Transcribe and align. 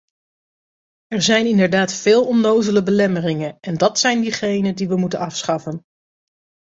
Er 1.07 1.21
zijn 1.21 1.45
inderdaad 1.45 1.93
veel 1.93 2.27
onnozele 2.27 2.83
belemmeringen, 2.83 3.57
en 3.59 3.75
dat 3.77 3.99
zijn 3.99 4.21
diegene 4.21 4.73
die 4.73 4.87
we 4.87 4.95
moeten 4.97 5.19
afschaffen. 5.19 5.81